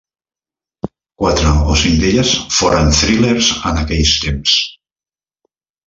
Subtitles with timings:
[1.23, 4.57] Quatre o cinc d'elles foren thrillers en aqueix temps.